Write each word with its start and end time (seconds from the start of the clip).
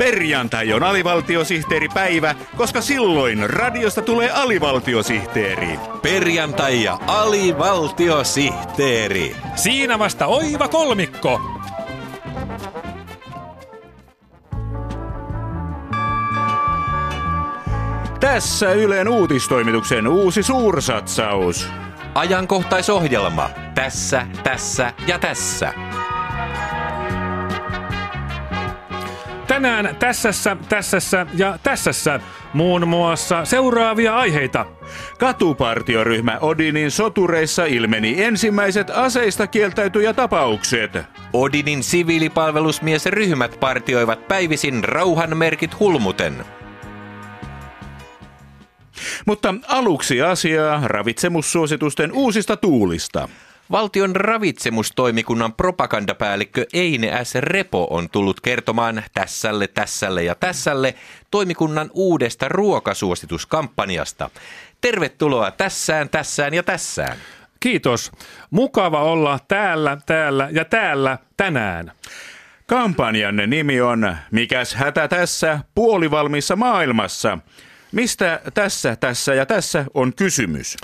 Perjantai 0.00 0.72
on 0.72 0.82
alivaltiosihteeripäivä, 0.82 2.34
koska 2.56 2.80
silloin 2.80 3.50
radiosta 3.50 4.02
tulee 4.02 4.30
alivaltiosihteeri. 4.30 5.78
Perjantai 6.02 6.82
ja 6.82 6.98
alivaltiosihteeri. 7.06 9.36
Siinä 9.54 9.98
vasta 9.98 10.26
oiva 10.26 10.68
kolmikko. 10.68 11.40
Tässä 18.20 18.72
Ylen 18.72 19.08
uutistoimituksen 19.08 20.08
uusi 20.08 20.42
suursatsaus. 20.42 21.68
Ajankohtaisohjelma. 22.14 23.50
Tässä, 23.74 24.26
tässä 24.42 24.92
ja 25.06 25.18
tässä. 25.18 25.89
Tänään 29.60 29.96
tässässä, 29.96 30.56
tässässä 30.68 31.26
ja 31.34 31.58
tässässä 31.62 32.20
muun 32.52 32.88
muassa 32.88 33.44
seuraavia 33.44 34.16
aiheita. 34.16 34.66
Katupartioryhmä 35.18 36.38
Odinin 36.40 36.90
sotureissa 36.90 37.64
ilmeni 37.64 38.22
ensimmäiset 38.22 38.90
aseista 38.90 39.46
kieltäytyjätapaukset. 39.46 40.98
Odinin 41.32 41.82
siviilipalvelusmiesryhmät 41.82 43.60
partioivat 43.60 44.28
päivisin 44.28 44.84
rauhanmerkit 44.84 45.80
hulmuten. 45.80 46.44
Mutta 49.26 49.54
aluksi 49.68 50.22
asiaa 50.22 50.80
ravitsemussuositusten 50.84 52.12
uusista 52.12 52.56
tuulista. 52.56 53.28
Valtion 53.70 54.16
ravitsemustoimikunnan 54.16 55.52
propagandapäällikkö 55.52 56.66
Eine 56.74 57.24
S. 57.24 57.34
Repo 57.34 57.86
on 57.90 58.10
tullut 58.10 58.40
kertomaan 58.40 59.02
tässälle, 59.14 59.66
tässälle 59.66 60.24
ja 60.24 60.34
tässälle 60.34 60.94
toimikunnan 61.30 61.90
uudesta 61.94 62.48
ruokasuosituskampanjasta. 62.48 64.30
Tervetuloa 64.80 65.50
tässään, 65.50 66.08
tässään 66.08 66.54
ja 66.54 66.62
tässään. 66.62 67.16
Kiitos. 67.60 68.12
Mukava 68.50 69.02
olla 69.02 69.38
täällä, 69.48 69.98
täällä 70.06 70.48
ja 70.52 70.64
täällä 70.64 71.18
tänään. 71.36 71.92
Kampanjanne 72.66 73.46
nimi 73.46 73.80
on 73.80 74.16
Mikäs 74.30 74.74
hätä 74.74 75.08
tässä 75.08 75.60
puolivalmissa 75.74 76.56
maailmassa? 76.56 77.38
Mistä 77.92 78.40
tässä, 78.54 78.96
tässä 78.96 79.34
ja 79.34 79.46
tässä 79.46 79.84
on 79.94 80.12
kysymys? 80.14 80.76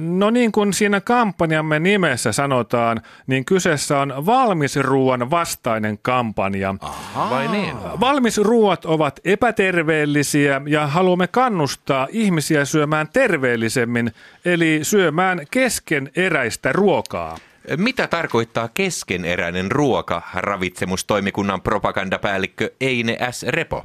No 0.00 0.30
niin 0.30 0.52
kuin 0.52 0.72
siinä 0.72 1.00
kampanjamme 1.00 1.78
nimessä 1.78 2.32
sanotaan, 2.32 3.00
niin 3.26 3.44
kyseessä 3.44 3.98
on 3.98 4.26
valmisruuan 4.26 5.30
vastainen 5.30 5.98
kampanja. 6.02 6.74
Aha. 6.80 7.30
Vai 7.30 7.48
niin? 7.48 7.76
Valmisruuat 8.00 8.84
ovat 8.84 9.20
epäterveellisiä 9.24 10.60
ja 10.66 10.86
haluamme 10.86 11.26
kannustaa 11.26 12.08
ihmisiä 12.10 12.64
syömään 12.64 13.08
terveellisemmin, 13.12 14.12
eli 14.44 14.80
syömään 14.82 15.40
keskeneräistä 15.50 16.72
ruokaa. 16.72 17.38
Mitä 17.76 18.06
tarkoittaa 18.06 18.68
keskeneräinen 18.74 19.70
ruoka, 19.70 20.22
ravitsemustoimikunnan 20.34 21.60
propagandapäällikkö 21.60 22.70
Eine 22.80 23.18
S. 23.30 23.42
Repo? 23.42 23.84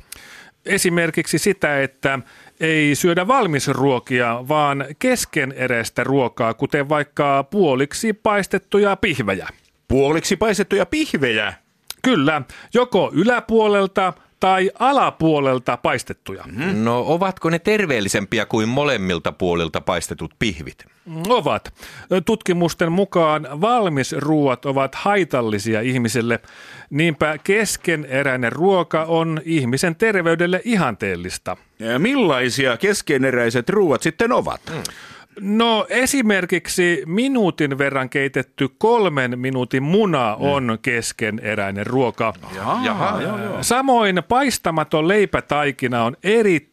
Esimerkiksi 0.66 1.38
sitä, 1.38 1.82
että 1.82 2.20
ei 2.60 2.96
syödä 2.96 3.28
valmisruokia, 3.28 4.46
vaan 4.48 4.86
keskeneräistä 5.00 6.04
ruokaa, 6.04 6.54
kuten 6.54 6.90
vaikka 6.90 7.44
puoliksi 7.44 8.14
paistettuja 8.14 8.96
pihvejä. 8.96 9.48
Puoliksi 9.88 10.36
paistettuja 10.36 10.86
pihvejä? 10.86 11.54
Kyllä, 12.02 12.42
joko 12.74 13.12
yläpuolelta 13.14 14.14
tai 14.40 14.72
alapuolelta 14.80 15.78
paistettuja. 15.78 16.44
Mm-hmm. 16.44 16.84
No 16.84 17.04
ovatko 17.08 17.50
ne 17.50 17.60
terveellisempiä 17.60 18.46
kuin 18.46 18.70
molemmilta 18.70 19.32
puolilta 19.32 19.82
paistetut 19.82 20.34
pihvit? 20.40 20.86
Ovat. 21.28 21.74
Tutkimusten 22.26 22.92
mukaan 22.92 23.48
valmisruuat 23.62 24.66
ovat 24.66 24.96
haitallisia 24.96 25.82
ihmiselle. 25.82 26.40
Niinpä 26.90 27.38
keskeneräinen 27.38 28.52
ruoka 28.52 29.04
on 29.04 29.42
ihmisen 29.46 29.96
terveydelle 29.96 30.62
ihanteellista. 30.66 31.58
Ja 31.80 32.00
millaisia 32.00 32.78
keskeneräiset 32.78 33.70
ruuat 33.70 34.04
sitten 34.04 34.32
ovat? 34.32 34.62
Mm. 34.70 34.84
No 35.42 35.86
esimerkiksi 35.90 37.04
minuutin 37.06 37.78
verran 37.78 38.10
keitetty 38.10 38.70
kolmen 38.78 39.40
minuutin 39.40 39.84
muna 39.84 40.36
mm. 40.40 40.46
on 40.46 40.78
keskeneräinen 40.82 41.88
ruoka. 41.88 42.34
Jaha, 42.56 42.86
jaha, 42.86 43.22
joo, 43.22 43.38
joo. 43.38 43.64
Samoin 43.64 44.24
paistamaton 44.28 45.08
leipätaikina 45.08 46.04
on 46.04 46.18
erittäin 46.24 46.69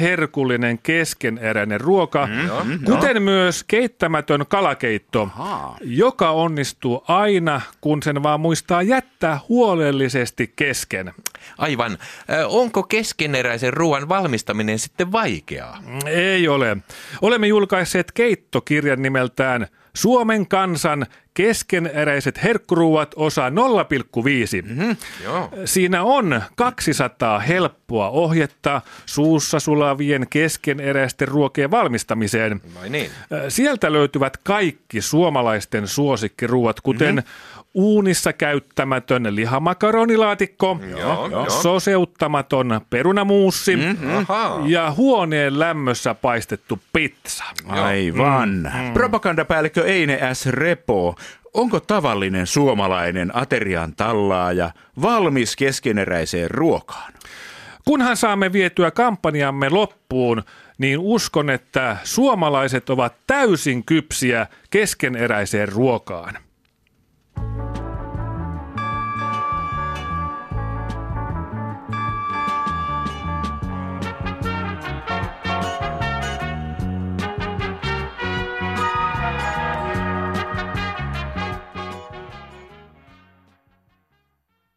herkullinen 0.00 0.78
keskeneräinen 0.78 1.80
ruoka, 1.80 2.26
mm, 2.26 2.84
kuten 2.84 3.14
no. 3.14 3.20
myös 3.20 3.64
keittämätön 3.64 4.44
kalakeitto, 4.48 5.22
Aha. 5.22 5.76
joka 5.80 6.30
onnistuu 6.30 7.04
aina, 7.08 7.60
kun 7.80 8.02
sen 8.02 8.22
vaan 8.22 8.40
muistaa 8.40 8.82
jättää 8.82 9.40
huolellisesti 9.48 10.52
kesken. 10.56 11.12
Aivan. 11.58 11.98
Onko 12.46 12.82
keskeneräisen 12.82 13.72
ruoan 13.72 14.08
valmistaminen 14.08 14.78
sitten 14.78 15.12
vaikeaa? 15.12 15.82
Ei 16.06 16.48
ole. 16.48 16.76
Olemme 17.22 17.46
julkaisseet 17.46 18.12
keittokirjan 18.12 19.02
nimeltään 19.02 19.66
Suomen 19.94 20.46
kansan 20.46 21.06
keskeneräiset 21.34 22.42
herkkuruuat 22.42 23.12
osa 23.16 23.48
0,5. 23.48 23.54
Mm-hmm, 24.68 24.96
Siinä 25.64 26.02
on 26.02 26.42
200 26.56 27.38
helppoa 27.38 28.08
ohjetta 28.10 28.82
suussa 29.06 29.60
sulavien 29.60 30.26
keskeneräisten 30.30 31.28
ruokien 31.28 31.70
valmistamiseen. 31.70 32.60
niin. 32.88 33.10
Sieltä 33.48 33.92
löytyvät 33.92 34.36
kaikki 34.36 35.00
suomalaisten 35.00 35.88
suosikkiruuat, 35.88 36.80
kuten 36.80 37.14
mm-hmm 37.14 37.60
uunissa 37.74 38.32
käyttämätön 38.32 39.36
lihamakaronilaatikko, 39.36 40.80
joo, 40.90 41.50
soseuttamaton 41.50 42.80
perunamuussi 42.90 43.76
mm-hmm. 43.76 44.26
ja 44.66 44.90
huoneen 44.96 45.58
lämmössä 45.58 46.14
paistettu 46.14 46.78
pizza. 46.92 47.44
Aivan. 47.68 48.48
Mm. 48.48 48.92
Propagandapäällikkö 48.92 49.79
Eine 49.84 50.34
S. 50.34 50.46
Repo, 50.46 51.14
onko 51.54 51.80
tavallinen 51.80 52.46
suomalainen 52.46 53.36
aterian 53.36 53.94
tallaaja 53.96 54.70
valmis 55.02 55.56
keskeneräiseen 55.56 56.50
ruokaan? 56.50 57.12
Kunhan 57.84 58.16
saamme 58.16 58.52
vietyä 58.52 58.90
kampanjamme 58.90 59.68
loppuun, 59.68 60.42
niin 60.78 60.98
uskon, 60.98 61.50
että 61.50 61.96
suomalaiset 62.04 62.90
ovat 62.90 63.14
täysin 63.26 63.84
kypsiä 63.84 64.46
keskeneräiseen 64.70 65.68
ruokaan. 65.68 66.38